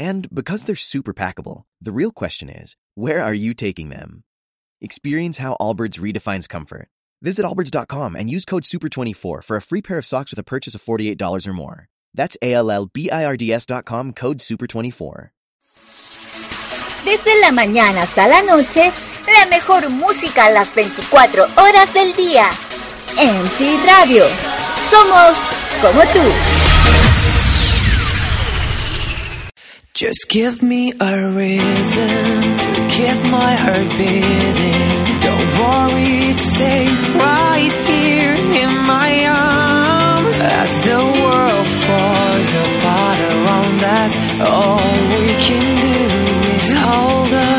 [0.00, 4.24] And because they're super packable, the real question is, where are you taking them?
[4.80, 6.88] Experience how Allbirds redefines comfort.
[7.20, 10.74] Visit allbirds.com and use code SUPER24 for a free pair of socks with a purchase
[10.74, 11.88] of $48 or more.
[12.14, 15.30] That's A-L-L-B-I-R-D-S.com code SUPER24.
[17.04, 18.90] Desde la mañana hasta la noche,
[19.26, 22.46] la mejor música a las 24 horas del día.
[23.18, 24.24] MC Radio.
[24.90, 25.36] Somos
[25.82, 26.49] como tú.
[30.00, 35.20] Just give me a reason to keep my heart beating.
[35.20, 40.40] Don't worry, it's safe right here in my arms.
[40.40, 45.98] As the world falls apart around us, all we can do
[46.56, 47.49] is hold on,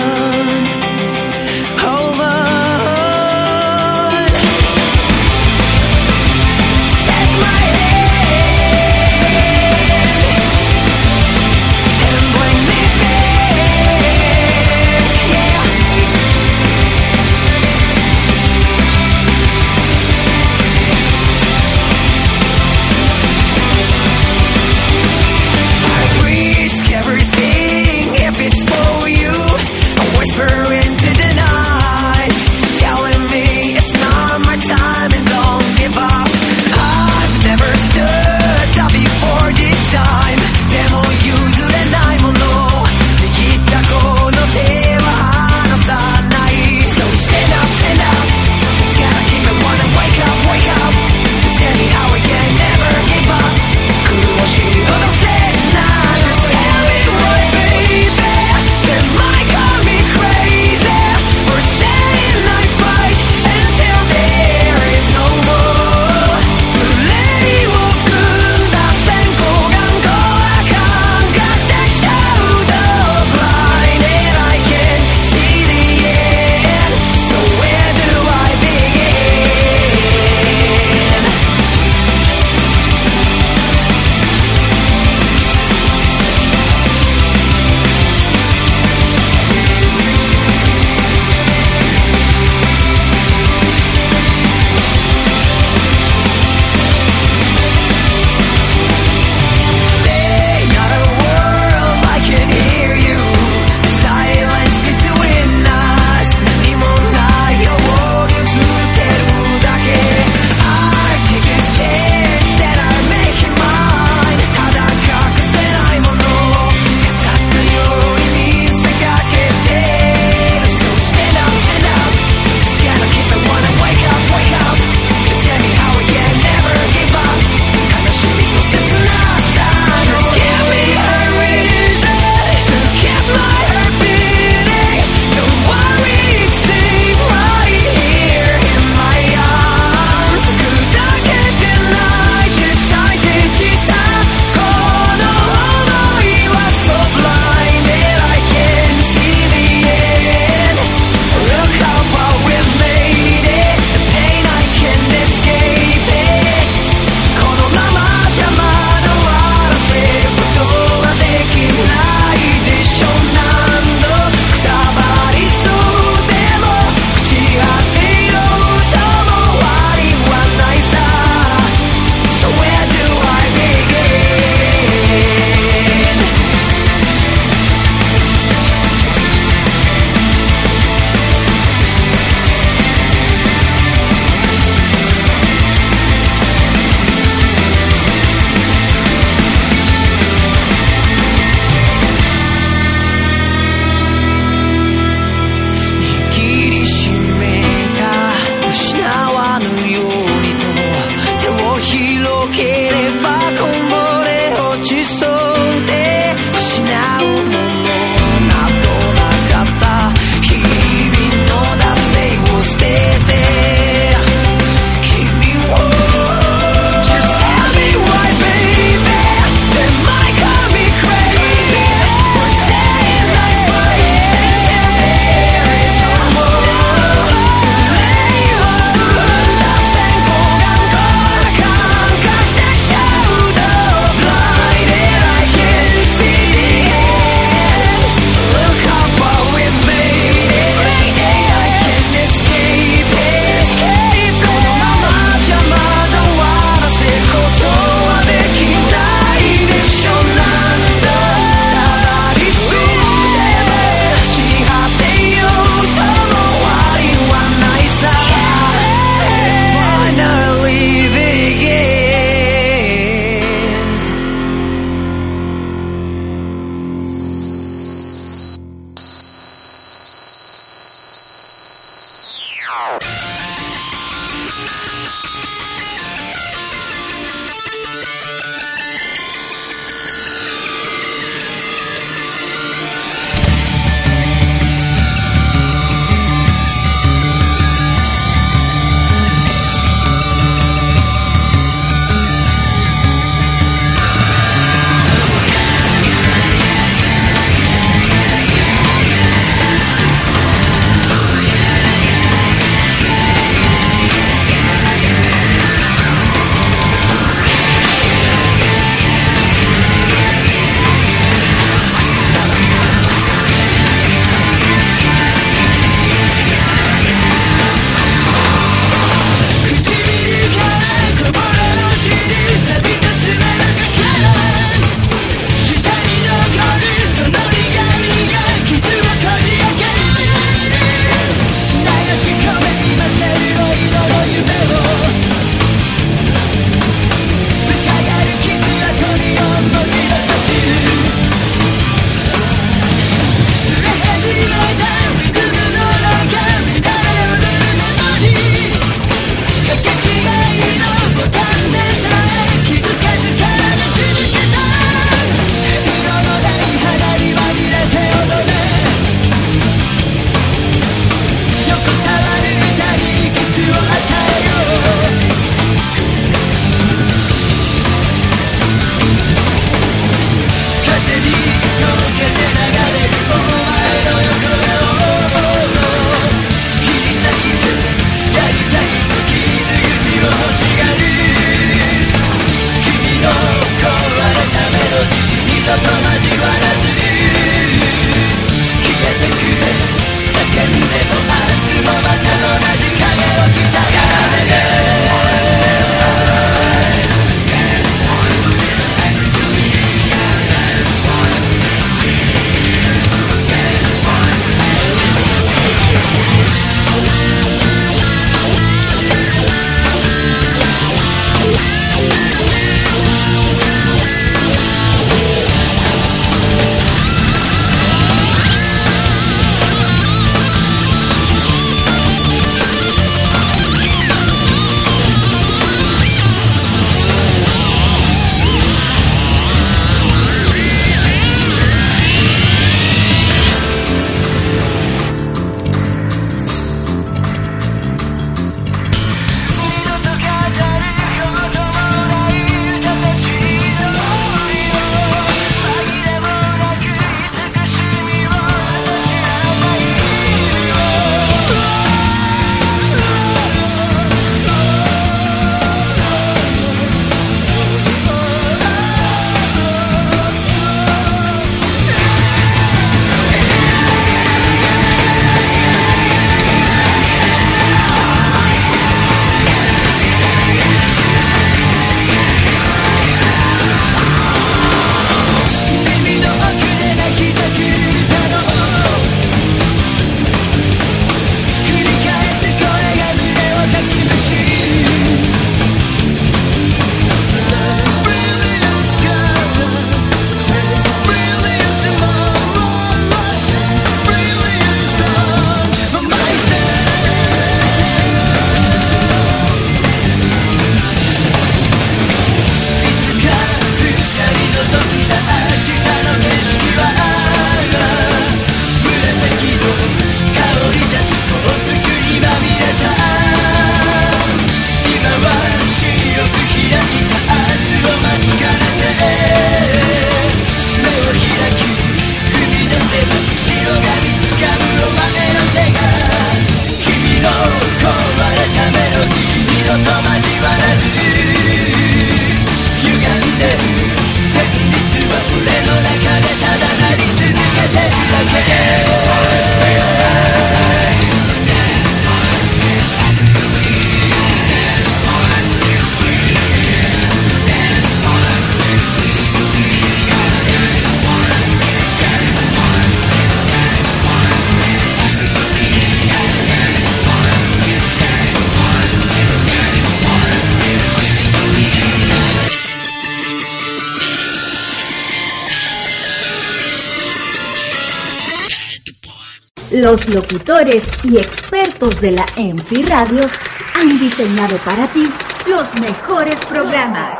[569.91, 573.28] Los locutores y expertos de la MC Radio
[573.76, 575.12] han diseñado para ti
[575.45, 577.19] los mejores programas.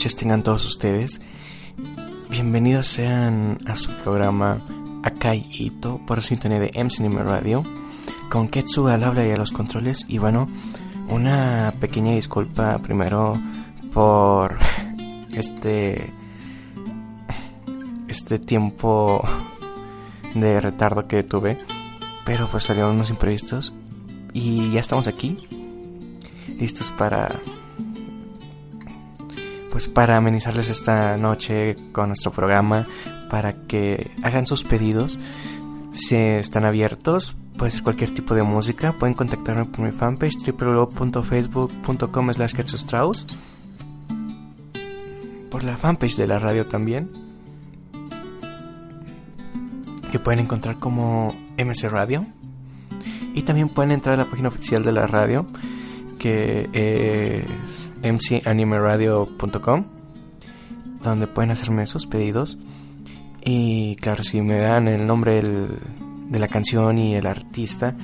[0.00, 1.20] noches tengan todos ustedes.
[2.30, 4.58] Bienvenidos sean a su programa
[5.02, 7.62] Akai Ito por sintonía de MCNM Radio
[8.30, 10.06] con Ketsu al habla y a los controles.
[10.08, 10.48] Y bueno,
[11.10, 13.34] una pequeña disculpa primero
[13.92, 14.58] por
[15.34, 16.10] este
[18.08, 19.22] este tiempo
[20.34, 21.58] de retardo que tuve,
[22.24, 23.74] pero pues salieron unos imprevistos
[24.32, 25.36] y ya estamos aquí
[26.58, 27.28] listos para
[29.70, 32.86] pues para amenizarles esta noche con nuestro programa,
[33.28, 35.18] para que hagan sus pedidos.
[35.92, 42.32] Si están abiertos, puede ser cualquier tipo de música, pueden contactarme por mi fanpage www.facebook.com
[42.32, 42.54] slash
[45.50, 47.10] por la fanpage de la radio también,
[50.12, 52.26] que pueden encontrar como MC Radio.
[53.32, 55.46] Y también pueden entrar a la página oficial de la radio,
[56.18, 59.84] que es mcanimeradio.com,
[61.02, 62.58] donde pueden hacerme sus pedidos.
[63.44, 67.94] Y claro, si me dan el nombre de la canción y el artista,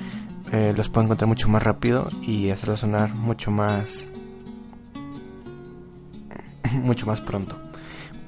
[0.51, 4.09] eh, los puedo encontrar mucho más rápido y hacerlos sonar mucho más
[6.83, 7.57] mucho más pronto.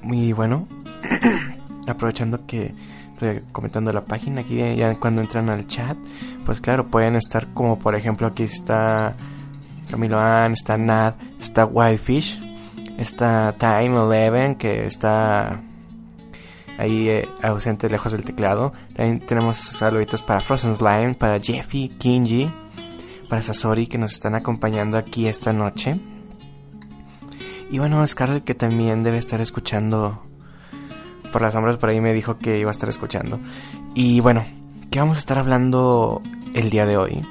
[0.04, 0.66] Y bueno,
[1.86, 2.74] aprovechando que
[3.12, 5.96] estoy comentando la página aquí, ya cuando entran al chat,
[6.44, 9.16] pues claro, pueden estar como por ejemplo aquí está
[9.90, 12.40] Camilo Ann, está Nad, está Whitefish,
[12.98, 15.60] está Time Eleven que está
[16.78, 18.72] ahí eh, ausente lejos del teclado.
[18.94, 22.50] También tenemos saluditos para Frozen Slime, para Jeffy, Kinji,
[23.28, 25.98] para Sasori que nos están acompañando aquí esta noche.
[27.70, 30.22] Y bueno, Scarlett que también debe estar escuchando
[31.30, 33.40] por las sombras por ahí me dijo que iba a estar escuchando.
[33.94, 34.44] Y bueno,
[34.90, 36.22] ¿qué vamos a estar hablando
[36.54, 37.22] el día de hoy?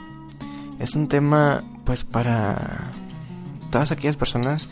[0.80, 2.92] Es un tema pues para
[3.72, 4.70] todas aquellas personas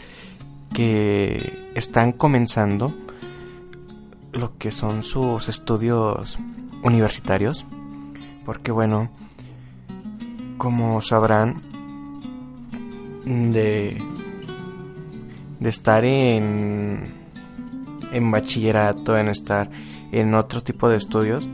[0.72, 2.94] que están comenzando
[4.34, 6.38] lo que son sus estudios
[6.84, 7.66] universitarios.
[8.46, 9.10] Porque bueno,
[10.60, 11.64] como sabrán,
[13.26, 13.98] de,
[15.60, 17.16] de estar en,
[18.12, 19.72] en bachillerato, en estar
[20.12, 21.50] en otro tipo de estudios,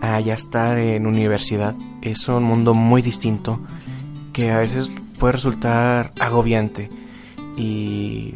[0.00, 3.58] a ya estar en universidad, es un mundo muy distinto
[4.32, 6.88] que a veces puede resultar agobiante.
[7.56, 8.34] Y,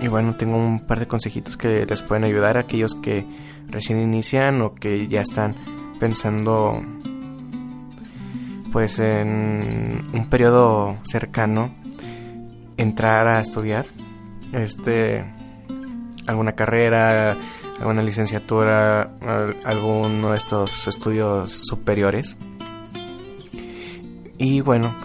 [0.00, 3.24] y bueno, tengo un par de consejitos que les pueden ayudar a aquellos que
[3.68, 5.54] recién inician o que ya están
[5.98, 6.82] pensando
[8.72, 11.72] pues en un periodo cercano
[12.76, 13.86] entrar a estudiar
[14.52, 15.24] este
[16.26, 17.36] alguna carrera
[17.80, 19.12] alguna licenciatura
[19.64, 22.36] alguno de estos estudios superiores
[24.38, 24.96] y bueno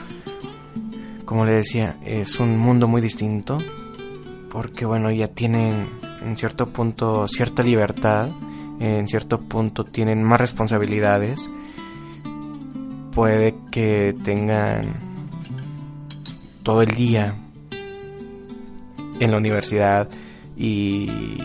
[1.25, 3.57] como le decía es un mundo muy distinto
[4.49, 5.89] porque bueno ya tienen
[6.23, 8.29] en cierto punto cierta libertad
[8.79, 11.49] en cierto punto tienen más responsabilidades.
[13.11, 14.95] Puede que tengan
[16.63, 17.35] todo el día
[19.19, 20.09] en la universidad
[20.57, 21.37] y,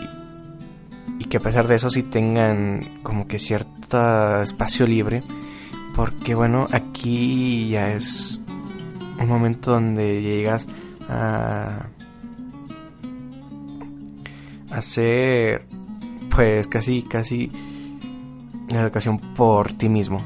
[1.19, 5.23] y que a pesar de eso sí tengan como que cierto espacio libre
[5.95, 8.40] porque bueno aquí ya es
[9.21, 10.67] un momento donde llegas
[11.07, 11.87] a
[14.71, 15.65] hacer
[16.29, 17.51] pues casi casi
[18.69, 20.21] la educación por ti mismo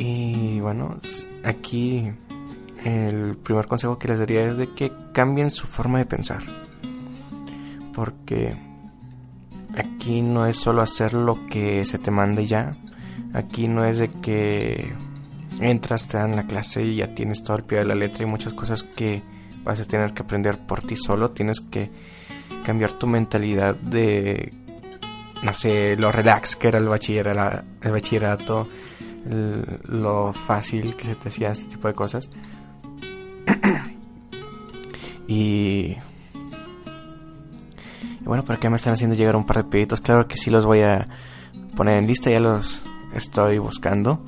[0.00, 0.98] y bueno,
[1.44, 2.10] aquí
[2.84, 6.42] el primer consejo que les daría es de que cambien su forma de pensar.
[7.94, 8.56] Porque
[9.76, 12.72] aquí no es solo hacer lo que se te mande ya.
[13.34, 14.90] Aquí no es de que
[15.60, 18.26] entras, te dan la clase y ya tienes todo el pie de la letra y
[18.26, 19.22] muchas cosas que
[19.62, 21.30] vas a tener que aprender por ti solo.
[21.30, 21.90] Tienes que
[22.64, 24.52] cambiar tu mentalidad de,
[25.42, 28.68] no sé, lo relax que era el bachillerato, el bachillerato
[29.24, 32.30] lo fácil que se te hacía este tipo de cosas.
[35.28, 35.96] y,
[38.22, 40.00] bueno, ¿por qué me están haciendo llegar un par de pedidos?
[40.00, 41.08] Claro que sí los voy a
[41.76, 42.82] poner en lista, ya los
[43.14, 44.24] estoy buscando.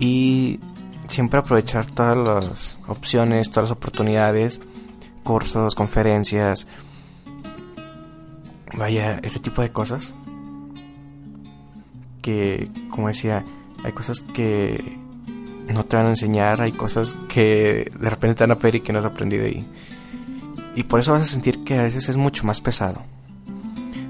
[0.00, 0.58] Y
[1.06, 4.60] siempre aprovechar todas las opciones, todas las oportunidades,
[5.22, 6.66] cursos, conferencias,
[8.74, 10.12] vaya, este tipo de cosas.
[12.22, 13.44] Que, como decía,
[13.84, 14.98] hay cosas que
[15.72, 18.80] no te van a enseñar, hay cosas que de repente te van a pedir y
[18.80, 19.66] que no has aprendido y,
[20.74, 23.02] y por eso vas a sentir que a veces es mucho más pesado.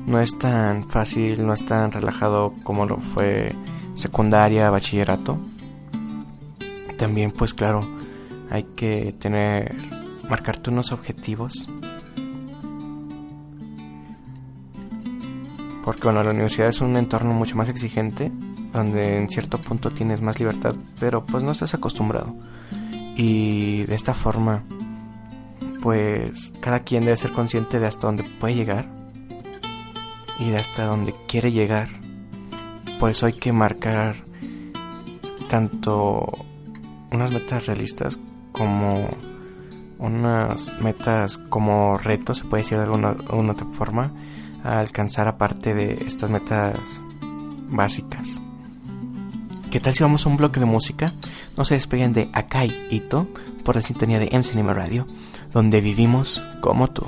[0.06, 3.52] No es tan fácil, no es tan relajado como lo fue
[3.94, 5.38] secundaria, bachillerato.
[7.00, 7.80] También pues claro,
[8.50, 9.74] hay que tener,
[10.28, 11.66] marcarte unos objetivos.
[15.82, 18.30] Porque bueno, la universidad es un entorno mucho más exigente
[18.74, 22.36] donde en cierto punto tienes más libertad, pero pues no estás acostumbrado.
[23.16, 24.64] Y de esta forma,
[25.82, 28.90] pues cada quien debe ser consciente de hasta dónde puede llegar
[30.38, 31.88] y de hasta dónde quiere llegar.
[32.98, 34.16] Por eso hay que marcar
[35.48, 36.44] tanto
[37.12, 38.18] unas metas realistas
[38.52, 39.08] como
[39.98, 43.16] unas metas como retos, se puede decir de alguna,
[43.50, 44.12] otra forma,
[44.64, 47.02] a alcanzar aparte de estas metas
[47.68, 48.40] básicas.
[49.70, 51.12] ¿Qué tal si vamos a un bloque de música?
[51.56, 53.28] No se despeguen de Akai Ito
[53.64, 55.06] por la sintonía de M Cinema Radio,
[55.52, 57.04] donde vivimos como tú.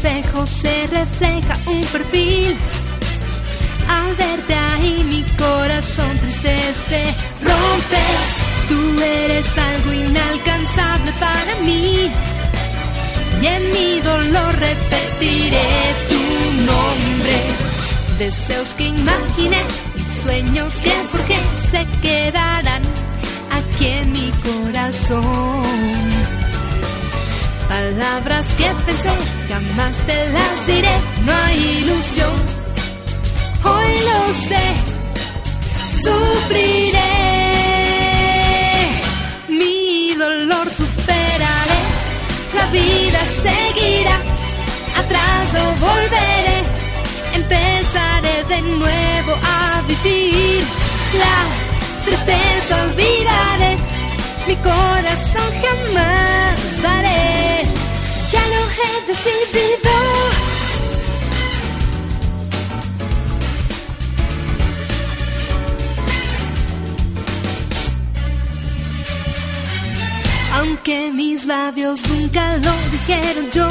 [0.00, 2.56] Espejo se refleja un perfil.
[3.88, 6.56] Al verte ahí mi corazón triste
[6.88, 7.04] se
[7.42, 8.02] rompe.
[8.68, 12.10] Tú eres algo inalcanzable para mí.
[13.42, 15.68] Y en mi dolor repetiré
[16.08, 17.36] tu nombre.
[18.18, 19.62] Deseos que imaginé
[19.96, 21.38] y sueños que forjé
[21.70, 22.82] se quedarán
[23.50, 26.09] aquí en mi corazón.
[27.70, 29.12] Palabras que pensé,
[29.48, 30.96] jamás te las diré.
[31.24, 32.34] No hay ilusión,
[33.62, 34.66] hoy lo sé.
[36.02, 37.12] Sufriré,
[39.48, 41.80] mi dolor superaré.
[42.58, 44.16] La vida seguirá,
[45.00, 46.58] atrás no volveré.
[47.34, 50.64] Empezaré de nuevo a vivir.
[51.22, 51.38] La
[52.04, 53.72] tristeza olvidaré,
[54.48, 57.59] mi corazón jamás daré.
[58.32, 59.90] Ya lo he decidido.
[70.54, 73.68] Aunque mis labios nunca lo dijeron yo,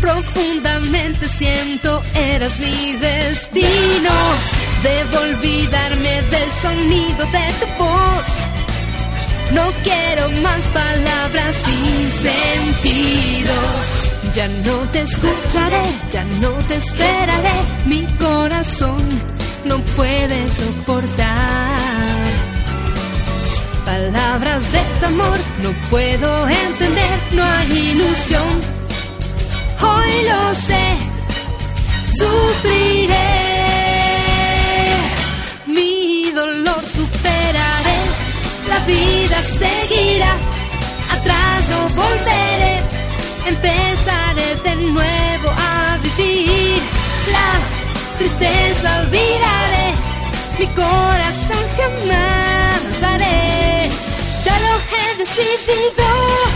[0.00, 4.10] profundamente siento eras mi destino.
[4.82, 8.35] Debo olvidarme del sonido de tu voz.
[9.52, 13.54] No quiero más palabras sin sentido.
[14.34, 17.58] Ya no te escucharé, ya no te esperaré.
[17.86, 19.06] Mi corazón
[19.64, 21.76] no puede soportar.
[23.84, 28.60] Palabras de tu amor no puedo entender, no hay ilusión.
[29.80, 30.96] Hoy lo sé,
[32.18, 33.35] sufriré.
[38.86, 40.32] Vida seguirá.
[41.12, 42.74] Atrás no volveré,
[43.46, 46.78] empezaré de nuevo a vivir.
[47.32, 47.50] La
[48.18, 49.88] tristeza olvidaré,
[50.58, 53.88] mi corazón jamás haré.
[54.44, 56.55] Ya lo he decidido.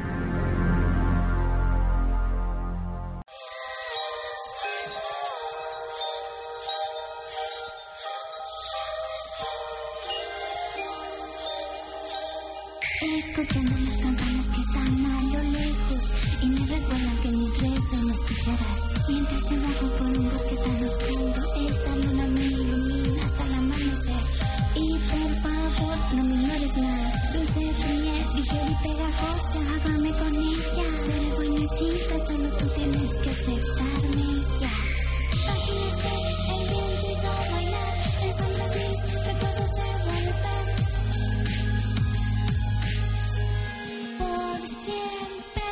[28.41, 30.85] Ligera y pegajosa, hágame con ella.
[31.05, 34.27] Seré buena chica, solo tú tienes que aceptarme
[34.61, 34.73] ya.
[35.47, 36.11] Páginas que
[36.51, 40.67] el viento hizo bailar, en sombras mis recuerdos se vuelven
[44.19, 45.69] por siempre.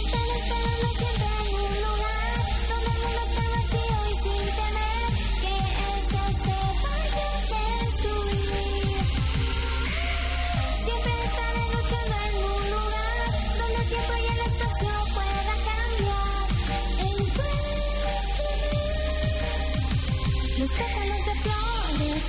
[0.00, 4.44] Están esperando siempre en un lugar donde el mundo está vacío y sin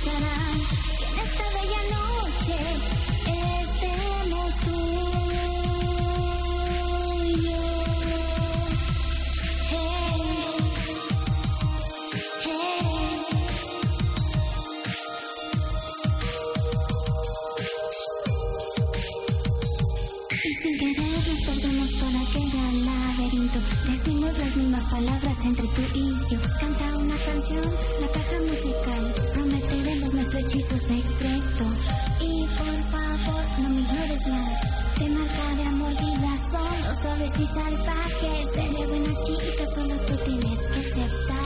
[0.08, 2.95] en esta bella noche
[22.34, 23.58] gran laberinto.
[23.86, 26.38] Decimos las mismas palabras entre tú y yo.
[26.60, 27.64] Canta una canción,
[28.00, 29.14] la caja musical.
[29.34, 31.64] Prometeremos nuestro hechizo secreto.
[32.20, 34.76] Y por favor, no me ignores más.
[34.98, 38.48] Te marcaré a mordidas, solo suaves y salvajes.
[38.54, 41.45] Seré buena chica, solo tú tienes que aceptarme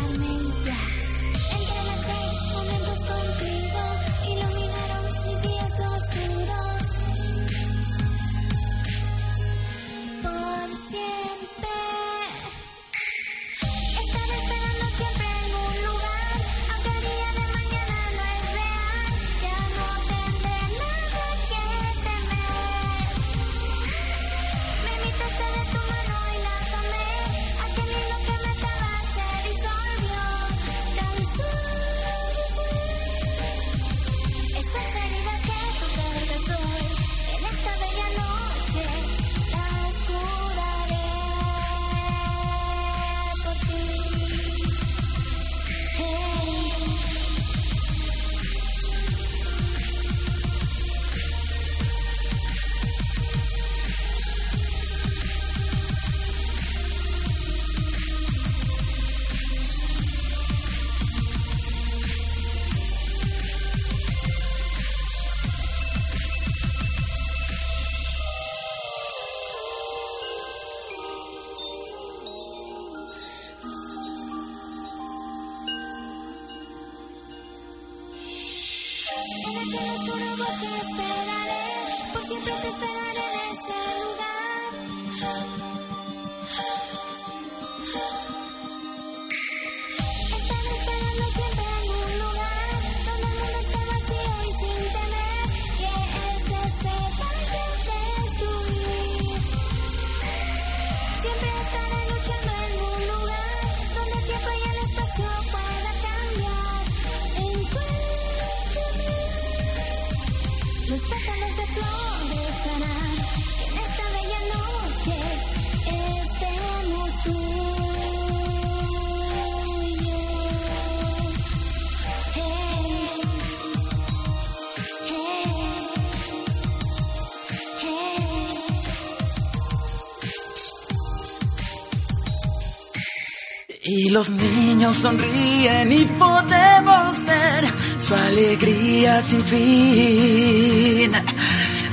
[134.92, 137.64] sonríen y podemos ver
[137.98, 141.12] su alegría sin fin.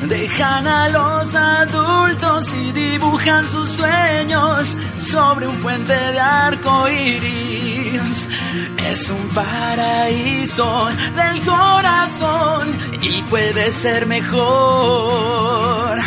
[0.04, 8.30] Dejan a los adultos y dibujan sus sueños sobre un puente de arco iris.
[8.78, 15.98] Es un paraíso del corazón y puede ser mejor.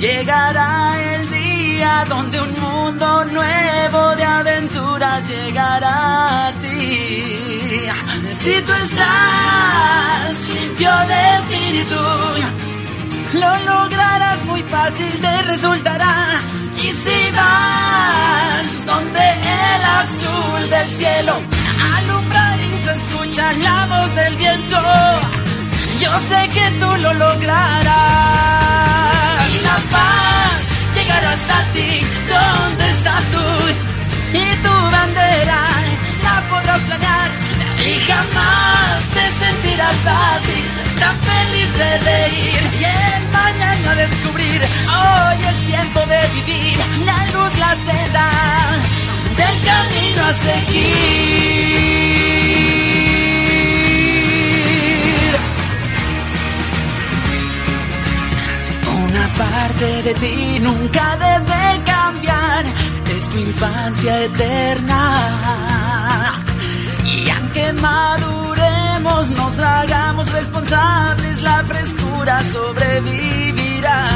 [0.00, 2.54] Llegará el día donde un
[2.94, 7.88] mundo nuevo de aventuras llegará a ti.
[8.42, 12.02] Si tú estás limpio de espíritu,
[13.40, 16.40] lo lograrás muy fácil, te resultará.
[16.76, 19.24] Y si vas donde
[19.64, 21.34] el azul del cielo
[21.96, 24.78] alumbra y se escucha la voz del viento,
[26.00, 28.03] yo sé que tú lo lograrás.
[41.78, 44.60] De reír y el mañana descubrir.
[44.62, 48.28] Hoy es tiempo de vivir, la luz, la senda
[49.40, 51.04] del camino a seguir.
[59.04, 62.64] Una parte de ti nunca debe cambiar,
[63.16, 65.02] es tu infancia eterna.
[67.04, 67.72] Y aunque
[69.22, 74.06] nos hagamos responsables, la frescura sobrevivirá.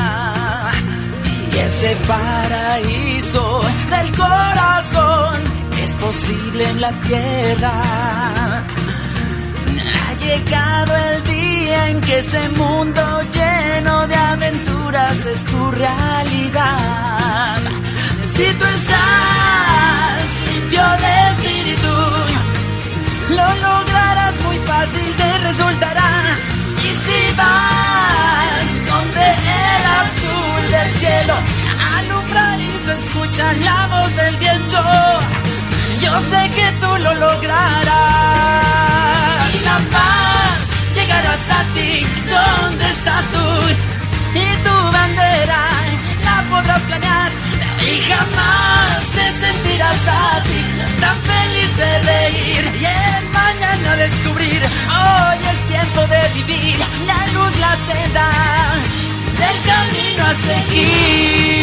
[1.53, 5.36] Y ese paraíso del corazón
[5.84, 7.72] es posible en la tierra.
[10.07, 17.59] Ha llegado el día en que ese mundo lleno de aventuras es tu realidad.
[18.34, 21.94] Si tú estás limpio de espíritu,
[23.36, 24.34] lo lograrás
[24.79, 26.11] fácil te resultará.
[26.87, 29.26] Y si vas donde
[29.66, 31.35] el azul del cielo
[31.97, 34.81] alumbra y se escucha la voz del viento,
[36.05, 37.87] yo sé que tú lo lograrás.
[39.57, 40.59] Y la paz
[40.97, 41.91] llegará hasta ti,
[42.35, 43.49] donde estás tú
[44.45, 45.62] y tu bandera
[46.26, 47.31] la podrás planear.
[47.91, 50.03] Y jamás te sentirás
[50.37, 50.61] así,
[51.03, 52.64] tan feliz de reír
[54.01, 56.78] Hoy es tiempo de vivir.
[57.05, 58.30] La luz, la senda
[59.40, 61.59] del camino a seguir.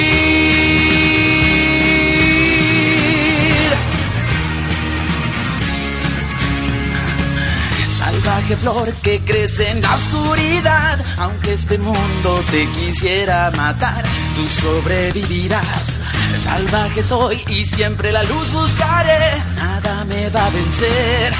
[7.98, 14.04] Salvaje flor que crece en la oscuridad, aunque este mundo te quisiera matar,
[14.36, 16.00] tú sobrevivirás.
[16.44, 21.34] Salvaje soy y siempre la luz buscaré, nada me va a vencer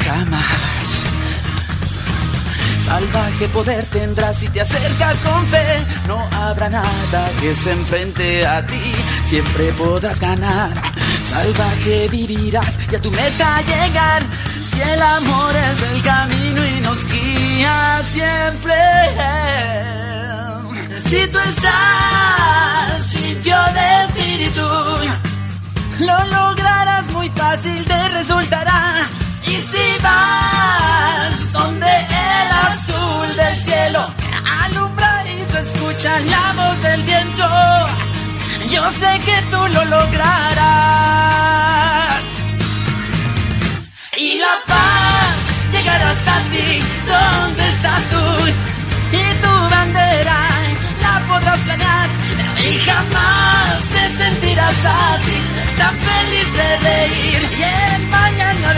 [0.00, 1.04] jamás.
[2.84, 5.86] Salvaje poder tendrás si te acercas con fe.
[6.08, 8.82] No habrá nada que se enfrente a ti.
[9.26, 10.72] Siempre podrás ganar.
[11.24, 14.26] Salvaje vivirás y a tu meta llegar.
[14.64, 18.74] Si el amor es el camino y nos guía siempre.
[21.08, 24.68] Si tú estás limpio de espíritu,
[26.00, 29.06] lo lograrás muy fácil, te resultará.
[29.50, 34.02] Y si vas donde el azul del cielo
[34.62, 37.48] alumbra y se escucha la voz del viento,
[38.70, 40.70] yo sé que tú lo lograrás.
[44.16, 45.36] Y la paz
[45.72, 46.68] llegará hasta ti,
[47.12, 48.24] ¿dónde estás tú?
[49.22, 50.40] Y tu bandera
[51.02, 52.08] la podrás planear
[52.68, 55.38] y jamás te sentirás así,
[55.76, 57.79] tan feliz de reír y el mañana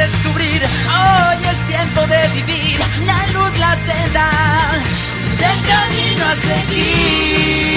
[0.07, 0.62] descubrir.
[0.62, 4.28] Hoy es tiempo de vivir la luz, la senda
[5.38, 7.72] del camino a seguir.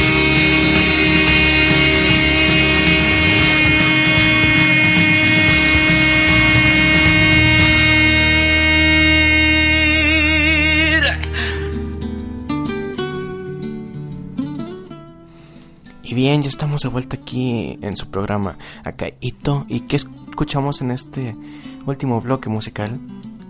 [16.03, 19.65] Y bien, ya estamos de vuelta aquí en su programa Akaito.
[19.67, 19.95] ¿Y qué
[20.35, 21.33] escuchamos en este
[21.85, 22.99] último bloque musical?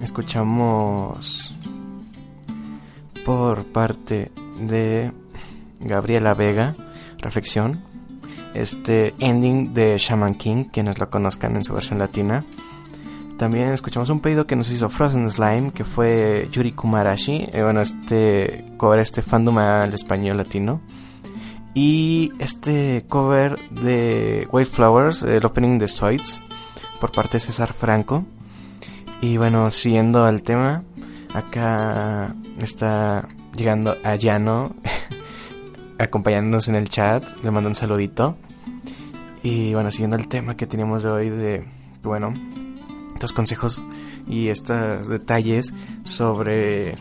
[0.02, 1.52] Escuchamos
[3.26, 5.12] por parte de
[5.80, 6.76] Gabriela Vega,
[7.18, 7.84] Reflexión,
[8.54, 12.46] este ending de Shaman King, quienes lo conozcan en su versión latina.
[13.40, 17.82] También escuchamos un pedido que nos hizo Frozen Slime, que fue Yuri Kumarashi, eh, bueno,
[17.82, 20.82] este cover, este fandom al español latino.
[21.74, 26.44] Y este cover de White Flowers, el opening de Zoids,
[27.00, 28.26] por parte de César Franco.
[29.22, 30.84] Y bueno, siguiendo al tema,
[31.34, 34.14] acá está llegando a
[36.00, 38.38] acompañándonos en el chat, le mando un saludito.
[39.44, 41.66] Y bueno, siguiendo el tema que teníamos de hoy, de,
[42.04, 42.34] bueno,
[43.14, 43.82] estos consejos
[44.28, 45.74] y estos detalles
[46.04, 46.96] sobre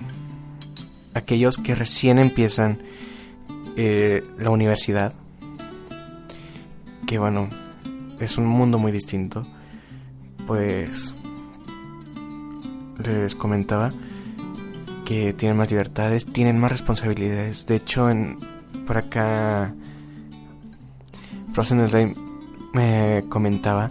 [1.14, 2.78] aquellos que recién empiezan
[3.76, 5.14] eh, la universidad.
[7.06, 7.48] Que bueno,
[8.20, 9.42] es un mundo muy distinto.
[10.46, 11.14] Pues
[13.02, 13.90] les comentaba
[15.04, 17.66] que tienen más libertades, tienen más responsabilidades.
[17.66, 18.38] De hecho, en,
[18.86, 19.74] por acá,
[21.52, 22.14] Frozen Slime
[22.72, 23.90] me comentaba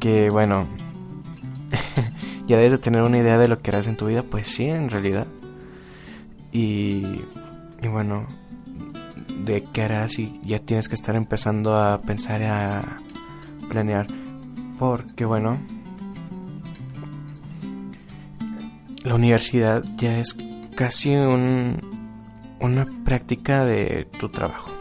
[0.00, 0.66] que, bueno,
[2.46, 4.22] ya debes de tener una idea de lo que harás en tu vida.
[4.22, 5.26] Pues sí, en realidad.
[6.52, 7.22] Y,
[7.82, 8.26] y bueno,
[9.44, 12.98] de qué harás y ya tienes que estar empezando a pensar, a
[13.68, 14.21] planear.
[14.82, 15.60] Porque, bueno,
[19.04, 20.36] la universidad ya es
[20.74, 21.78] casi un,
[22.58, 24.72] una práctica de tu trabajo.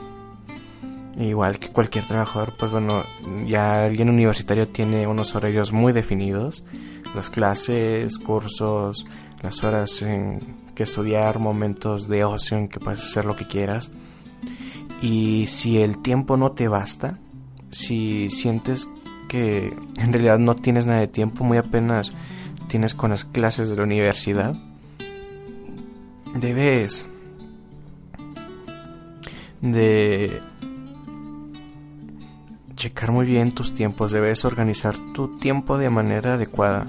[1.19, 3.03] Igual que cualquier trabajador, pues bueno,
[3.45, 6.63] ya alguien universitario tiene unos horarios muy definidos,
[7.13, 9.05] las clases, cursos,
[9.43, 10.39] las horas en
[10.73, 13.91] que estudiar, momentos de ocio en que puedes hacer lo que quieras.
[14.99, 17.19] Y si el tiempo no te basta,
[17.69, 18.89] si sientes
[19.31, 22.13] que en realidad no tienes nada de tiempo, muy apenas
[22.67, 24.57] tienes con las clases de la universidad,
[26.37, 27.07] debes
[29.61, 30.41] de
[32.75, 36.85] checar muy bien tus tiempos, debes organizar tu tiempo de manera adecuada,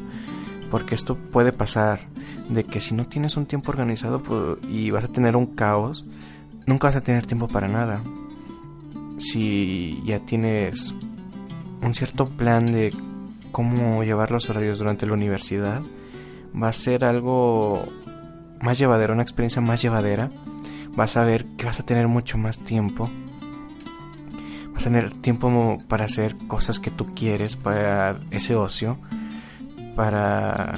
[0.69, 2.09] porque esto puede pasar
[2.49, 6.05] de que si no tienes un tiempo organizado pues, y vas a tener un caos,
[6.67, 8.03] nunca vas a tener tiempo para nada.
[9.19, 10.93] Si ya tienes
[11.83, 12.95] un cierto plan de
[13.51, 15.83] cómo llevar los horarios durante la universidad,
[16.61, 17.85] va a ser algo
[18.61, 20.31] más llevadero, una experiencia más llevadera.
[20.95, 23.11] Vas a ver que vas a tener mucho más tiempo.
[24.73, 28.99] Vas a tener tiempo para hacer cosas que tú quieres, para ese ocio,
[29.97, 30.75] para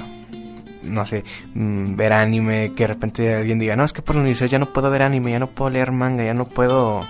[0.85, 4.21] no sé, mm, ver anime, que de repente alguien diga, no, es que por la
[4.21, 7.01] universidad ya no puedo ver anime, ya no puedo leer manga, ya no puedo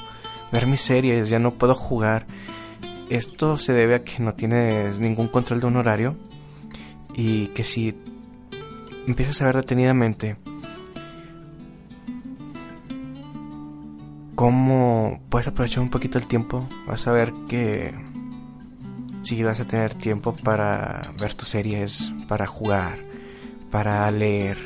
[0.51, 2.25] ver mis series, ya no puedo jugar.
[3.09, 6.17] Esto se debe a que no tienes ningún control de un horario
[7.13, 7.95] y que si
[9.07, 10.37] empiezas a ver detenidamente
[14.35, 16.67] cómo puedes aprovechar un poquito el tiempo.
[16.87, 17.93] Vas a ver que
[19.21, 22.99] si vas a tener tiempo para ver tus series, para jugar,
[23.71, 24.57] para leer.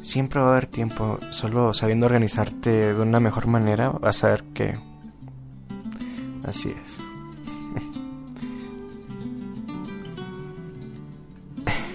[0.00, 4.44] Siempre va a haber tiempo, solo sabiendo organizarte de una mejor manera, vas a ver
[4.52, 4.74] que
[6.44, 7.13] así es.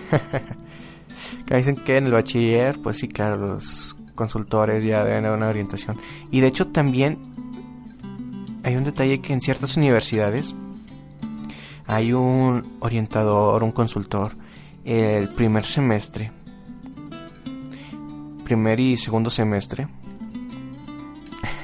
[1.45, 5.47] que dicen que en el bachiller, pues sí, claro, los consultores ya deben dar una
[5.47, 5.97] orientación.
[6.31, 7.17] Y de hecho también
[8.63, 10.55] hay un detalle que en ciertas universidades
[11.87, 14.33] hay un orientador, un consultor,
[14.85, 16.31] el primer semestre,
[18.43, 19.87] primer y segundo semestre,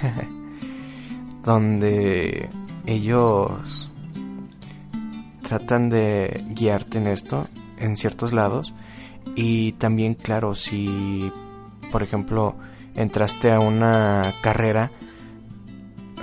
[1.43, 2.49] donde
[2.85, 3.89] ellos
[5.41, 7.47] tratan de guiarte en esto
[7.85, 8.73] en ciertos lados.
[9.35, 11.31] Y también claro si
[11.91, 12.55] por ejemplo
[12.95, 14.91] entraste a una carrera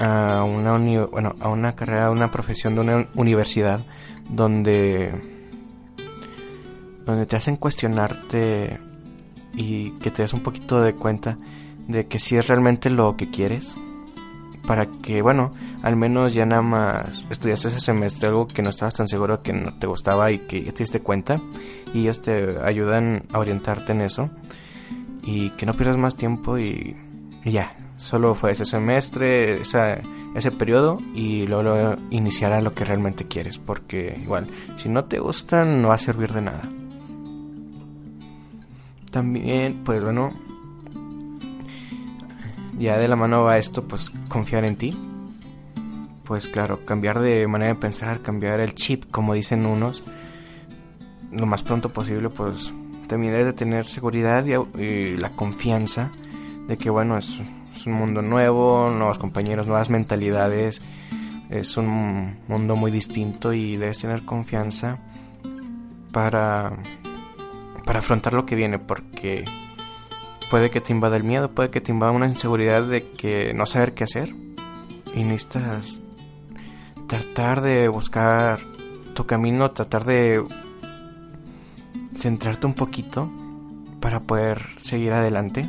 [0.00, 3.84] a una bueno a una carrera a una profesión de una universidad
[4.30, 5.12] donde
[7.04, 8.80] donde te hacen cuestionarte
[9.54, 11.38] y que te des un poquito de cuenta
[11.88, 13.76] de que si es realmente lo que quieres
[14.66, 15.52] para que, bueno,
[15.82, 19.52] al menos ya nada más estudiaste ese semestre algo que no estabas tan seguro que
[19.52, 21.40] no te gustaba y que ya te diste cuenta
[21.92, 24.30] y ellos te ayudan a orientarte en eso
[25.24, 26.96] y que no pierdas más tiempo y,
[27.44, 34.18] ya, solo fue ese semestre, ese periodo y luego iniciará lo que realmente quieres porque
[34.22, 36.62] igual, si no te gustan no va a servir de nada.
[39.10, 40.32] También, pues bueno,
[42.78, 44.98] ya de la mano va esto, pues confiar en ti.
[46.24, 50.04] Pues claro, cambiar de manera de pensar, cambiar el chip, como dicen unos,
[51.30, 52.72] lo más pronto posible, pues
[53.08, 54.44] también debes de tener seguridad
[54.78, 56.10] y, la confianza
[56.68, 57.40] de que, bueno, es,
[57.74, 60.80] es, un mundo nuevo, nuevos compañeros, nuevas mentalidades,
[61.50, 64.98] es un mundo muy distinto y debes tener confianza
[66.12, 66.72] para,
[67.84, 69.44] para afrontar lo que viene, porque
[70.52, 73.64] puede que te invada el miedo, puede que te invada una inseguridad de que no
[73.64, 74.34] saber qué hacer.
[75.14, 76.02] Y necesitas
[77.06, 78.60] tratar de buscar
[79.14, 80.44] tu camino, tratar de
[82.14, 83.32] centrarte un poquito
[83.98, 85.66] para poder seguir adelante.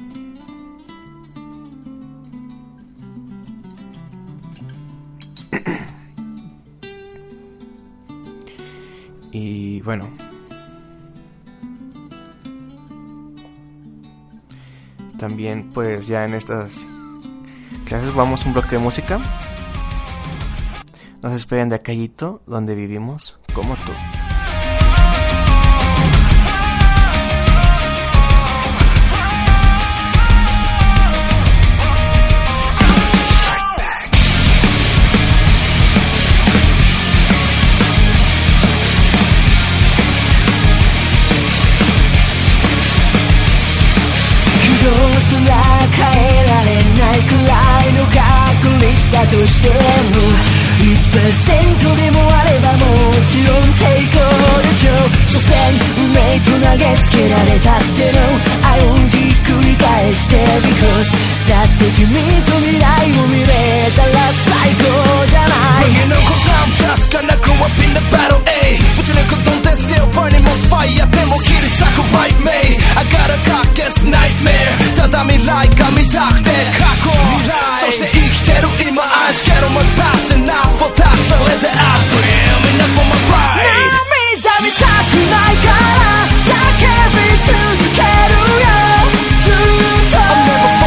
[9.31, 10.09] y bueno,
[15.23, 16.85] también pues ya en estas
[17.85, 19.21] clases vamos un bloque de música.
[21.21, 23.93] Nos esperan de Acayito, donde vivimos como tú.
[49.13, 49.75] だとしても
[50.81, 52.81] 1%でもあればも
[53.25, 54.17] ちろん抵抗
[54.61, 54.97] でしょう。
[55.27, 55.53] 所詮
[55.97, 58.19] 運命と投げつけられたっての。
[58.67, 61.13] 愛をひっくり返して Because
[61.47, 62.09] だって君
[62.43, 62.83] と未来
[63.19, 63.45] を見れ
[63.95, 65.93] たら最高じゃない。
[67.92, 68.62] Bringing no cause I'm just gonna grow up in the battle A
[68.96, 72.58] But you look don't they still burning more fire でも切り裂く right me
[72.96, 73.68] I got a cock
[74.04, 77.12] nightmare ただ未来が見たくて過去
[77.80, 82.92] そして生きてる今 eyes get on my past and now for that so let the I scream enough
[82.96, 86.52] for my pride 涙見たくないから叫
[87.14, 87.52] び続
[87.96, 88.72] けるよ
[89.44, 89.54] ずっ
[90.12, 90.81] と I'm never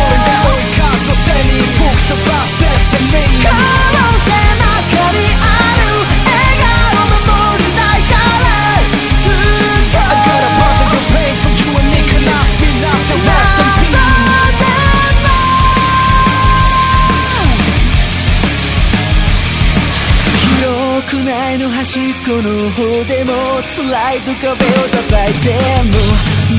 [21.66, 23.34] の端っこの方でも
[23.76, 25.50] 辛いと壁を叩いて
[25.84, 25.98] も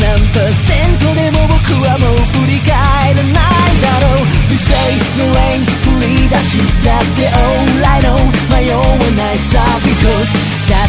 [0.00, 3.34] 何パーセントでも僕はもう振り返らない
[3.80, 4.74] だろう理性
[5.18, 8.18] のレーン振り出したって All I know
[8.50, 8.82] 迷わ
[9.16, 10.65] ないさ Because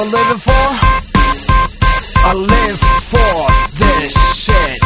[0.00, 0.66] ever living for?
[2.20, 2.78] I live
[3.10, 3.34] for
[3.78, 4.76] this shit.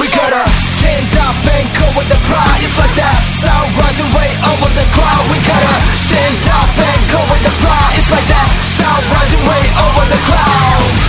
[0.00, 2.60] We gotta stand up and go with the pride.
[2.66, 5.24] It's like that sound rising way over the crowd.
[5.30, 5.76] We gotta
[6.08, 7.94] stand up and go with the pride.
[7.98, 8.48] It's like that
[8.78, 11.04] sound rising way over the clouds.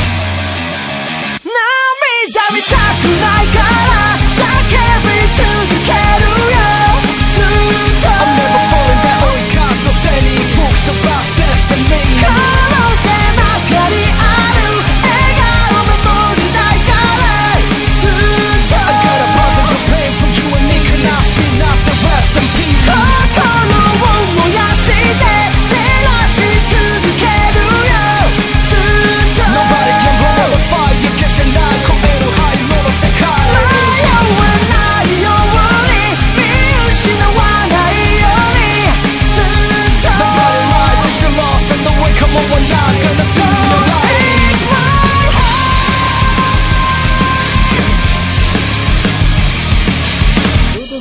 [1.46, 4.42] 涙見たくないから叫
[5.06, 5.99] び続け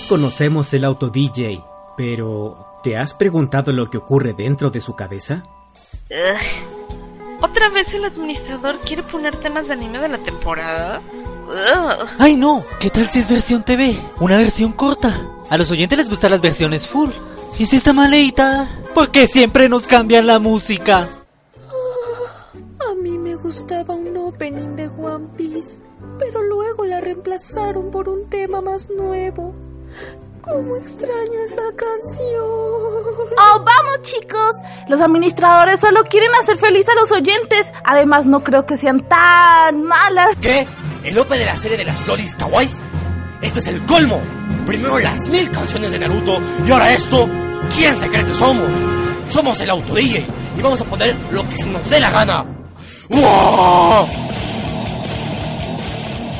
[0.09, 1.63] conocemos el auto DJ,
[1.95, 5.43] pero ¿te has preguntado lo que ocurre dentro de su cabeza?
[6.09, 7.41] Ugh.
[7.41, 10.99] ¿Otra vez el administrador quiere poner temas de anime de la temporada?
[11.47, 12.09] Ugh.
[12.17, 12.63] ¡Ay no!
[12.79, 14.01] ¿Qué tal si es versión TV?
[14.19, 15.27] Una versión corta.
[15.47, 17.11] A los oyentes les gustan las versiones full.
[17.59, 18.81] ¿Y si está mal editada?
[18.95, 21.07] Porque siempre nos cambian la música.
[22.89, 25.83] A mí me gustaba un opening de One Piece,
[26.17, 29.68] pero luego la reemplazaron por un tema más nuevo.
[30.41, 32.41] ¿Cómo extraño esa canción?
[33.37, 34.55] ¡Oh, vamos chicos!
[34.87, 37.71] Los administradores solo quieren hacer feliz a los oyentes.
[37.83, 40.35] Además, no creo que sean tan malas.
[40.41, 40.67] ¿Qué?
[41.03, 42.79] ¿El OP de la serie de las lolis kawais?
[43.41, 44.19] Esto es el colmo.
[44.65, 47.29] Primero las mil canciones de Naruto y ahora esto.
[47.75, 48.69] ¿Quién se cree que somos?
[49.29, 50.25] Somos el auto DJ
[50.57, 52.45] y vamos a poner lo que se nos dé la gana.
[53.09, 54.05] ¡Uah!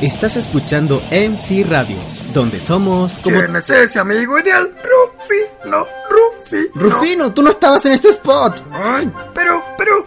[0.00, 1.96] Estás escuchando MC Radio,
[2.32, 3.38] donde somos como...
[3.38, 4.70] ¿Quién es ese amigo ideal?
[4.82, 6.70] Rufino, Rufino.
[6.74, 8.62] Rufino, tú no estabas en este spot.
[8.72, 10.06] Ay, pero, pero...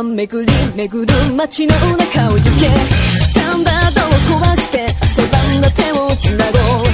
[0.00, 0.02] Oh.
[0.02, 2.68] た巡り巡る街の中を行け。
[3.20, 6.84] スタンダードを壊して汗ばんだ手をつなごう。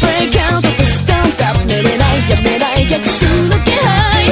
[0.00, 4.30] ブレイクアウトとスタンドアップ寝れないやめない逆襲の気配。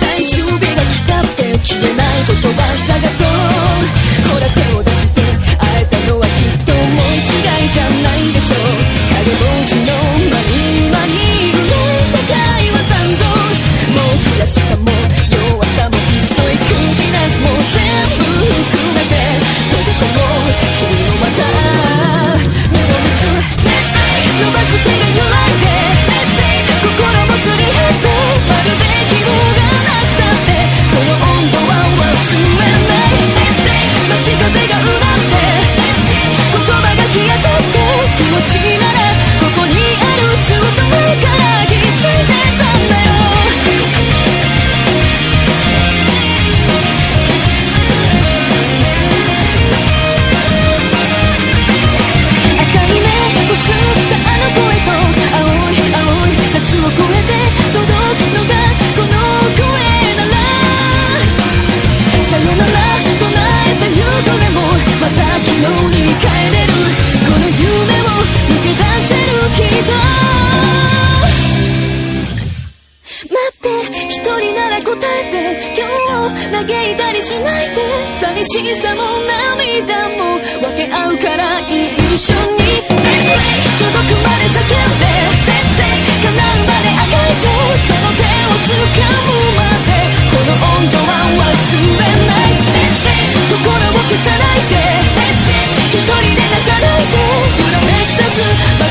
[0.00, 3.28] 最終日が来たって消えない言葉探そう。
[4.32, 4.85] ほら手を
[77.26, 77.82] しないで
[78.20, 81.74] 寂しさも涙も分け合うから一
[82.22, 85.10] 緒に Let's play 届くまで叫んで
[85.42, 85.90] Let's say
[86.22, 87.50] 叶うまであがいて
[87.82, 94.78] その手を掴むまでこの温度は忘れない Let's play 心を消さないで
[95.18, 98.85] Let's change 一人で泣かないで揺らめき出す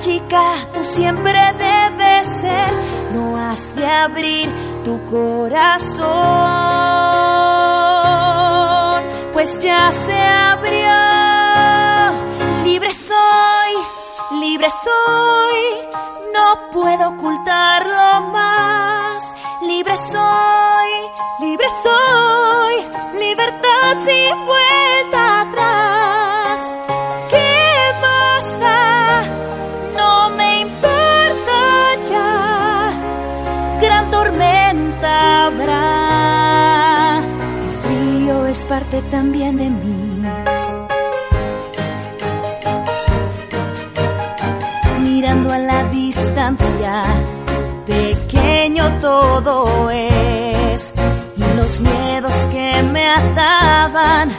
[0.00, 2.72] chica, tú siempre debes ser.
[3.12, 4.48] No has de abrir
[4.84, 6.02] tu corazón,
[9.32, 10.90] pues ya se abrió.
[12.64, 15.60] Libre soy, libre soy,
[16.34, 19.24] no puedo ocultarlo más.
[19.62, 20.90] Libre soy,
[21.40, 22.74] libre soy,
[23.20, 24.99] libertad sin vuelta
[39.10, 40.22] también de mí.
[45.00, 47.02] Mirando a la distancia,
[47.86, 50.92] pequeño todo es.
[51.36, 54.36] Y los miedos que me ataban,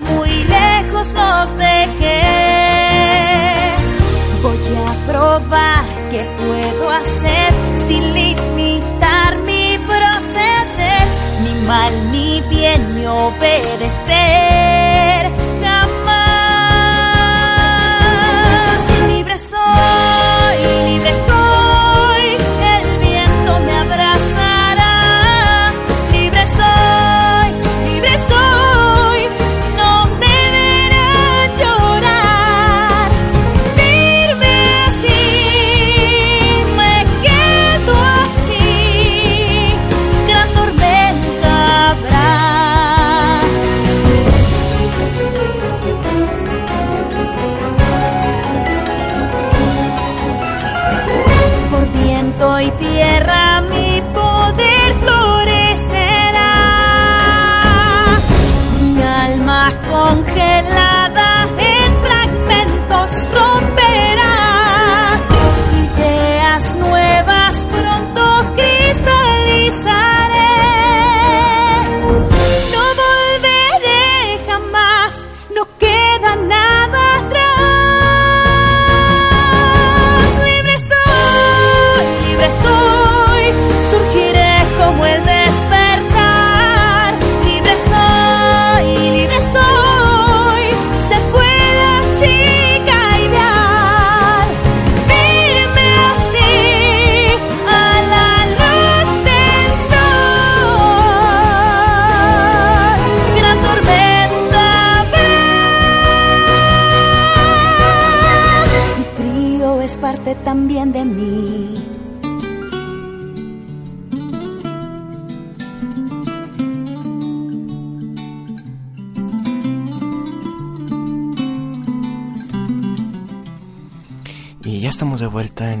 [0.00, 2.22] muy lejos los dejé.
[4.42, 7.54] Voy a probar qué puedo hacer
[7.86, 11.06] sin limitar mi proceder,
[11.42, 12.03] ni mal
[13.62, 14.73] ni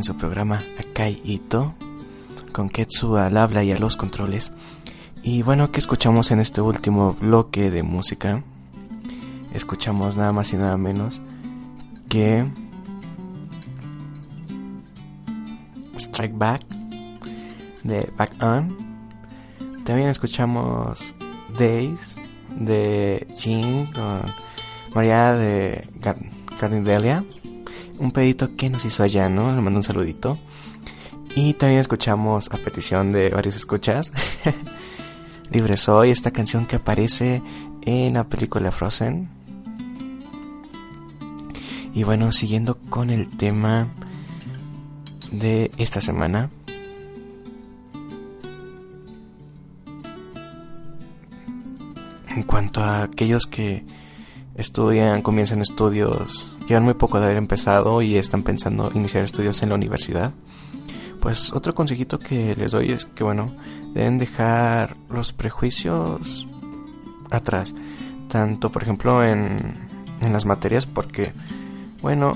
[0.04, 1.74] su programa Akai Ito,
[2.52, 4.52] con Ketsu al habla y a los controles.
[5.22, 8.42] Y bueno, ¿qué escuchamos en este último bloque de música?
[9.54, 11.22] Escuchamos nada más y nada menos
[12.10, 12.46] que
[15.96, 16.66] Strike Back
[17.82, 18.76] de Back On.
[19.84, 21.14] También escuchamos
[21.58, 22.16] Days
[22.50, 24.22] de Jean con
[24.94, 25.88] María de
[26.60, 27.24] Carnidelia.
[27.98, 29.54] Un pedito que nos hizo allá, ¿no?
[29.54, 30.38] Le mando un saludito.
[31.36, 34.12] Y también escuchamos a petición de varios escuchas.
[35.50, 37.42] Libre Soy, esta canción que aparece
[37.82, 39.28] en la película Frozen.
[41.94, 43.88] Y bueno, siguiendo con el tema
[45.30, 46.50] de esta semana.
[52.28, 53.84] En cuanto a aquellos que
[54.56, 59.70] estudian, comienzan estudios, llevan muy poco de haber empezado y están pensando iniciar estudios en
[59.70, 60.32] la universidad.
[61.20, 63.46] Pues otro consejito que les doy es que bueno,
[63.94, 66.46] deben dejar los prejuicios
[67.30, 67.74] atrás.
[68.28, 69.88] Tanto por ejemplo en,
[70.20, 71.32] en las materias porque
[72.02, 72.32] bueno,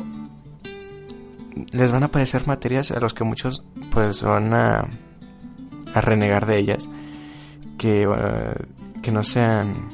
[1.73, 4.89] les van a aparecer materias a los que muchos pues van a,
[5.95, 6.89] a renegar de ellas.
[7.77, 9.91] Que, uh, que no sean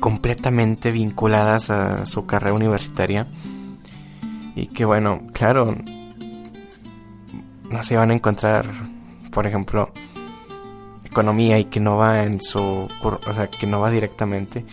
[0.00, 3.26] completamente vinculadas a su carrera universitaria.
[4.54, 5.76] Y que bueno, claro,
[7.70, 8.66] no se van a encontrar,
[9.30, 9.90] por ejemplo,
[11.04, 14.64] economía y que no va en su, o sea, que no va directamente.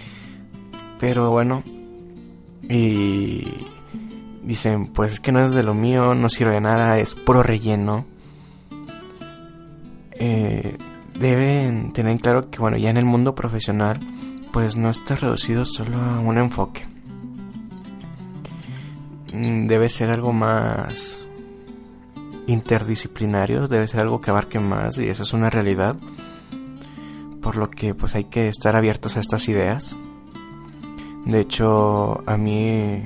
[0.99, 1.63] Pero bueno,
[2.63, 3.43] y
[4.43, 7.43] dicen, pues es que no es de lo mío, no sirve de nada, es puro
[7.43, 8.05] relleno.
[10.17, 10.77] Eh,
[11.19, 13.99] deben tener en claro que, bueno, ya en el mundo profesional,
[14.55, 16.85] pues no está reducido solo a un enfoque.
[19.33, 21.19] Mm, debe ser algo más
[22.47, 25.97] interdisciplinario, debe ser algo que abarque más y eso es una realidad.
[27.41, 29.93] Por lo que pues hay que estar abiertos a estas ideas.
[31.25, 33.03] De hecho, a mí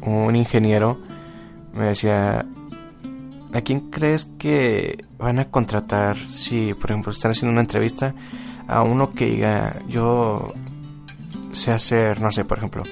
[0.00, 0.98] un ingeniero
[1.74, 2.44] me decía,
[3.54, 8.16] ¿a quién crees que van a contratar si, por ejemplo, están haciendo una entrevista
[8.68, 10.52] a uno que diga, yo
[11.52, 12.82] sé hacer, no sé, por ejemplo,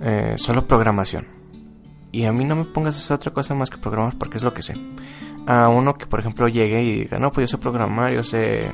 [0.00, 1.26] eh, solo programación?
[2.12, 4.42] Y a mí no me pongas a hacer otra cosa más que programar porque es
[4.42, 4.74] lo que sé.
[5.46, 8.70] A uno que, por ejemplo, llegue y diga, no, pues yo sé programar, yo sé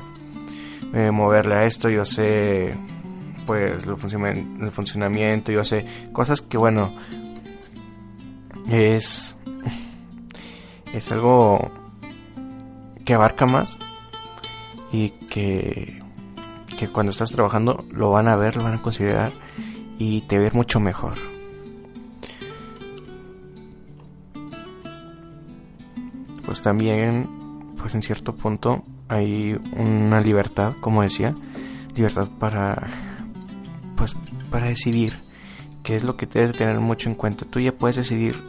[0.93, 2.75] eh, moverle a esto, yo sé
[3.45, 3.97] pues el
[4.71, 6.93] funcionamiento, yo sé cosas que bueno
[8.69, 9.35] es
[10.93, 11.71] es algo
[13.05, 13.77] que abarca más
[14.91, 15.99] y que
[16.79, 19.33] que cuando estás trabajando lo van a ver, lo van a considerar
[19.97, 21.15] y te ver mucho mejor.
[26.45, 27.27] Pues también,
[27.77, 31.35] pues en cierto punto hay una libertad, como decía,
[31.97, 32.87] libertad para
[33.97, 34.15] pues
[34.49, 35.19] para decidir
[35.83, 37.45] qué es lo que debes tener mucho en cuenta.
[37.45, 38.41] Tú ya puedes decidir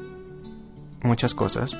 [1.03, 1.77] muchas cosas.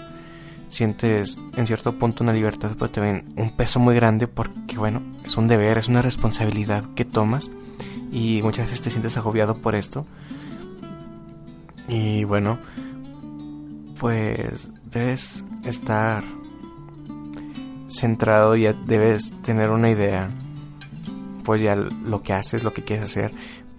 [0.71, 5.37] Sientes en cierto punto una libertad, pero ven un peso muy grande porque, bueno, es
[5.37, 7.51] un deber, es una responsabilidad que tomas
[8.13, 10.07] y muchas veces te sientes agobiado por esto.
[11.89, 12.59] Y bueno,
[13.99, 16.23] pues debes estar
[17.89, 20.31] centrado, ya debes tener una idea,
[21.45, 23.33] pues ya lo que haces, lo que quieres hacer,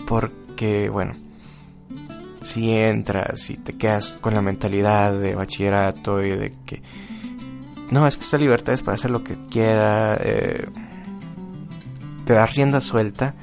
[0.06, 1.14] porque bueno,
[2.42, 6.82] si entras y te quedas con la mentalidad de bachillerato y de que
[7.92, 10.66] no, es que esta libertad es para hacer lo que quiera, eh,
[12.26, 13.36] te das rienda suelta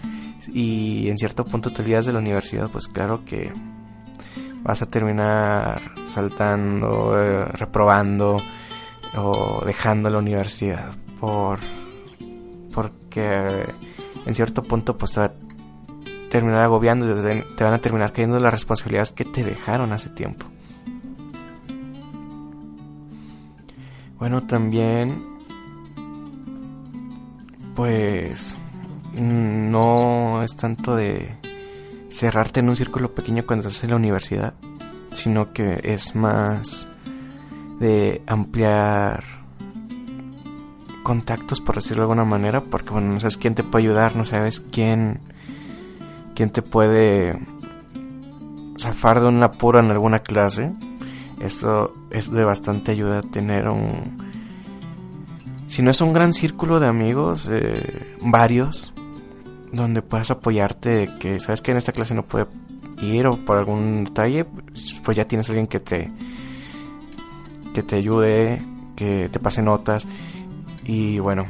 [0.52, 3.52] y en cierto punto te olvidas de la universidad, pues claro que
[4.62, 8.38] vas a terminar saltando, eh, reprobando
[9.16, 11.58] o dejando la universidad por
[12.72, 13.64] porque
[14.26, 15.30] en cierto punto pues te
[16.28, 20.46] terminar agobiando y te van a terminar cayendo las responsabilidades que te dejaron hace tiempo.
[24.18, 25.24] Bueno, también,
[27.74, 28.56] pues,
[29.14, 31.36] no es tanto de
[32.08, 34.54] cerrarte en un círculo pequeño cuando estás en la universidad,
[35.12, 36.88] sino que es más
[37.78, 39.22] de ampliar
[41.04, 44.24] contactos, por decirlo de alguna manera, porque bueno, no sabes quién te puede ayudar, no
[44.24, 45.20] sabes quién
[46.38, 47.36] quién te puede
[48.78, 50.72] zafar de un apuro en alguna clase.
[51.40, 54.18] Esto es de bastante ayuda tener un...
[55.66, 58.94] Si no es un gran círculo de amigos, eh, varios,
[59.72, 62.46] donde puedas apoyarte, que sabes que en esta clase no puede
[63.02, 64.46] ir o por algún detalle,
[65.02, 66.12] pues ya tienes alguien que te
[67.74, 68.64] que te ayude,
[68.94, 70.06] que te pase notas
[70.84, 71.46] y bueno,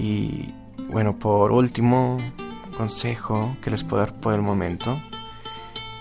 [0.00, 0.54] Y
[0.88, 2.16] bueno, por último
[2.74, 4.98] consejo que les puedo dar por el momento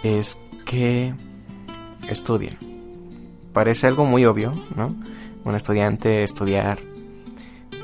[0.04, 1.14] es que
[2.08, 2.58] estudien.
[3.52, 4.96] Parece algo muy obvio, ¿no?
[5.44, 6.80] Un estudiante estudiar.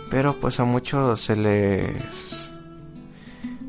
[0.09, 2.49] Pero pues a muchos se les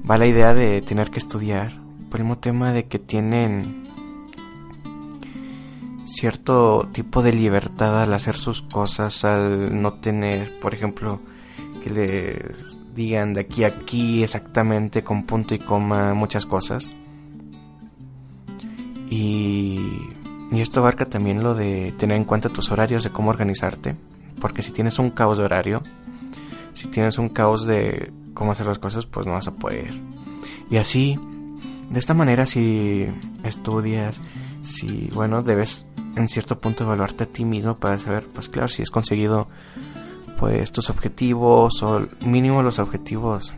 [0.09, 1.72] va la idea de tener que estudiar
[2.11, 3.82] por el tema de que tienen
[6.05, 11.20] cierto tipo de libertad al hacer sus cosas, al no tener, por ejemplo,
[11.91, 16.91] les digan de aquí a aquí exactamente con punto y coma muchas cosas.
[19.11, 20.01] Y,
[20.51, 23.97] y esto abarca también lo de tener en cuenta tus horarios, de cómo organizarte,
[24.41, 25.82] porque si tienes un caos de horario,
[26.72, 29.93] si tienes un caos de cómo hacer las cosas, pues no vas a poder.
[30.70, 31.18] Y así,
[31.91, 33.07] de esta manera, si
[33.45, 34.20] estudias,
[34.62, 38.82] si, bueno, debes en cierto punto evaluarte a ti mismo para saber, pues claro, si
[38.82, 39.49] has conseguido,
[40.39, 43.55] pues, tus objetivos o mínimo los objetivos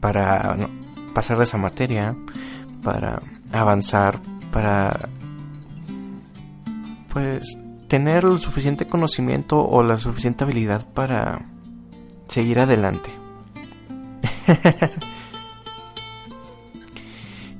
[0.00, 0.56] para
[1.14, 2.16] pasar de esa materia,
[2.82, 3.20] para
[3.52, 5.08] avanzar, para,
[7.12, 7.56] pues,
[7.88, 11.46] tener el suficiente conocimiento o la suficiente habilidad para
[12.28, 13.10] seguir adelante.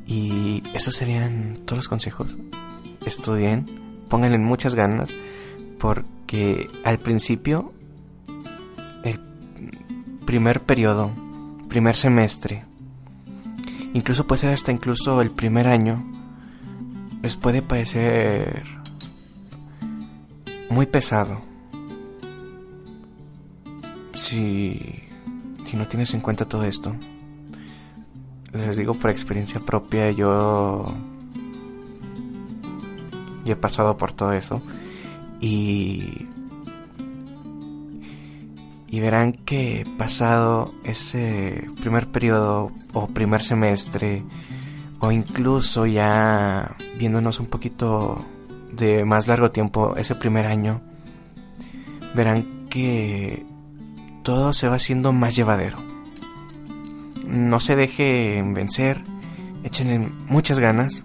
[0.07, 2.39] y esos serían todos los consejos.
[3.05, 3.67] Estudien,
[4.09, 5.15] pónganle muchas ganas,
[5.79, 7.73] porque al principio,
[10.31, 11.11] primer periodo,
[11.69, 12.63] primer semestre,
[13.95, 16.05] incluso puede ser hasta incluso el primer año,
[17.21, 18.63] les puede parecer
[20.71, 21.41] muy pesado.
[24.13, 25.03] Si
[25.65, 26.95] si no tienes en cuenta todo esto,
[28.53, 30.95] les digo por experiencia propia, yo,
[33.45, 34.63] yo he pasado por todo eso
[35.41, 36.29] y,
[38.91, 44.25] y verán que pasado ese primer periodo o primer semestre
[44.99, 48.25] o incluso ya viéndonos un poquito
[48.73, 50.83] de más largo tiempo, ese primer año,
[52.15, 53.47] verán que
[54.23, 55.79] todo se va haciendo más llevadero.
[57.27, 59.03] No se deje vencer,
[59.65, 61.05] échenle muchas ganas,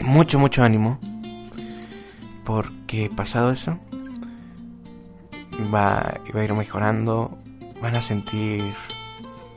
[0.00, 0.98] mucho, mucho ánimo,
[2.44, 3.78] porque pasado eso,
[5.62, 7.38] va, va a ir mejorando,
[7.80, 8.74] van a sentir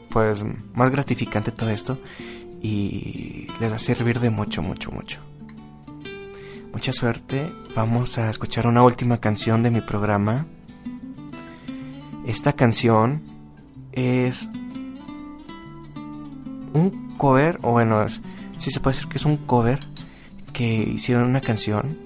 [0.10, 0.43] pues
[0.74, 1.99] más gratificante todo esto
[2.62, 5.20] y les va a servir de mucho, mucho, mucho.
[6.72, 10.45] Mucha suerte, vamos a escuchar una última canción de mi programa
[12.26, 13.22] esta canción
[13.91, 14.49] es
[16.74, 18.20] un cover, o bueno, si
[18.58, 19.80] sí se puede decir que es un cover
[20.53, 21.97] que hicieron una canción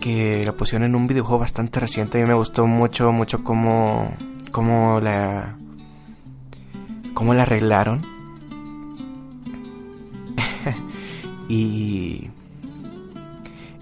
[0.00, 2.22] que la pusieron en un videojuego bastante reciente.
[2.22, 4.14] A me gustó mucho, mucho cómo,
[4.50, 5.56] cómo la,
[7.14, 8.04] cómo la arreglaron.
[11.48, 12.30] y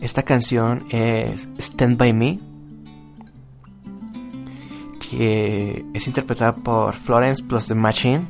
[0.01, 2.39] esta canción es Stand By Me
[5.11, 8.27] que es interpretada por Florence plus the Machine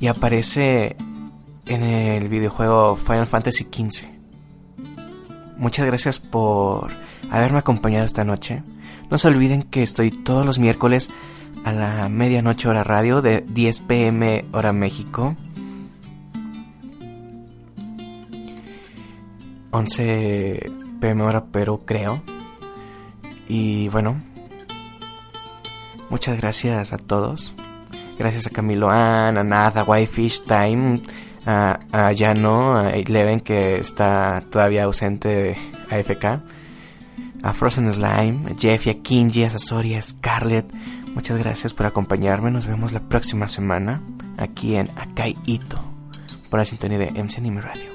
[0.00, 0.96] y aparece
[1.66, 4.15] en el videojuego Final Fantasy XV.
[5.56, 6.90] Muchas gracias por
[7.30, 8.62] haberme acompañado esta noche.
[9.10, 11.10] No se olviden que estoy todos los miércoles
[11.64, 15.36] a la medianoche hora radio de 10 pm hora México.
[19.70, 22.22] 11 pm hora Perú creo.
[23.48, 24.16] Y bueno,
[26.08, 27.54] Muchas gracias a todos.
[28.18, 31.00] Gracias a Camilo Ann, a Nada, Whitefish Time,
[31.46, 35.56] a, a Yano, a Eleven que está todavía ausente de
[35.90, 36.42] AFK,
[37.42, 40.70] a Frozen Slime, a Jeffy, a Kinji, a Sasori, a Scarlett.
[41.14, 42.50] Muchas gracias por acompañarme.
[42.50, 44.02] Nos vemos la próxima semana
[44.36, 45.80] aquí en Akai Ito,
[46.50, 47.90] por la sintonía de MC Anime Radio,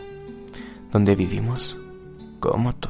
[0.92, 1.78] donde vivimos
[2.40, 2.90] como tú.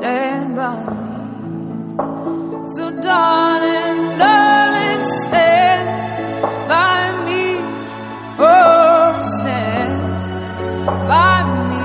[0.00, 0.96] stand by me.
[2.74, 5.88] So, darling, darling, stand
[6.72, 7.44] by me.
[8.38, 9.94] Oh, stand
[11.12, 11.36] by
[11.68, 11.84] me.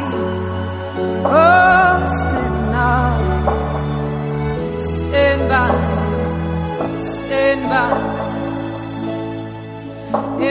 [1.26, 3.10] Oh, stand now.
[4.96, 5.96] Stand by me.
[7.16, 8.14] Stand by me.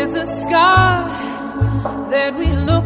[0.01, 0.95] If the sky
[2.11, 2.84] that we look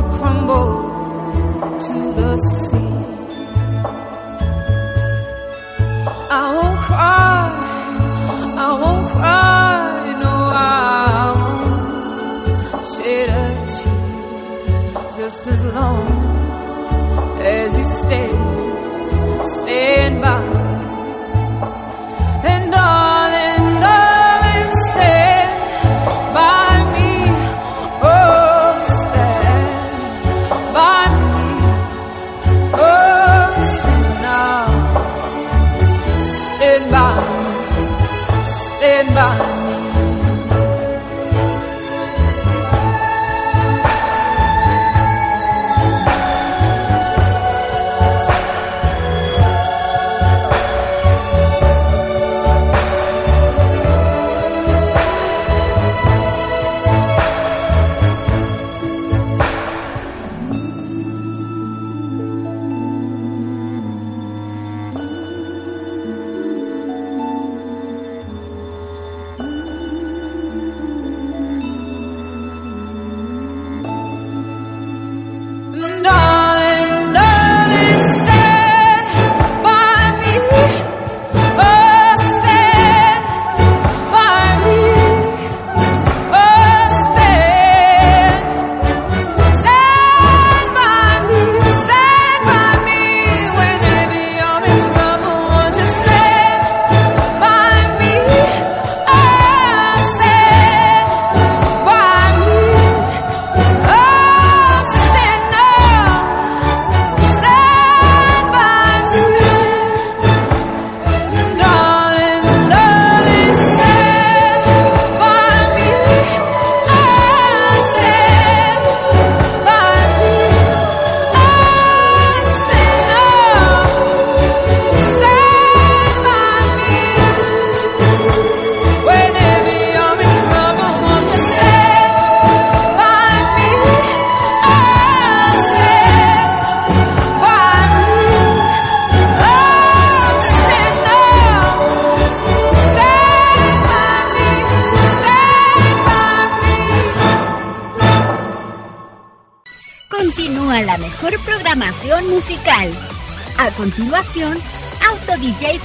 [0.00, 0.70] should crumble
[1.78, 2.76] to the sea.
[6.30, 7.50] I won't cry,
[8.56, 9.78] I won't cry,
[10.22, 13.40] no, I won't shed a
[13.70, 14.00] tear
[15.16, 16.08] just as long
[17.40, 18.30] as you stay,
[19.56, 20.39] stand by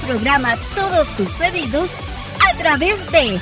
[0.06, 1.90] programa todos tus pedidos
[2.40, 3.38] a través de